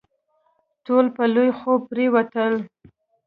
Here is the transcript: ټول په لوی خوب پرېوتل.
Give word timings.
ټول 0.85 1.05
په 1.15 1.23
لوی 1.33 1.49
خوب 1.59 1.79
پرېوتل. 1.91 2.53